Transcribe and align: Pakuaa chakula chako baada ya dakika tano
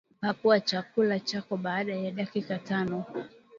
Pakuaa 0.21 0.59
chakula 0.59 1.19
chako 1.19 1.57
baada 1.57 1.95
ya 1.95 2.11
dakika 2.11 2.57
tano 2.59 3.05